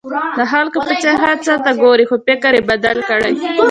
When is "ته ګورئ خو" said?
1.63-2.15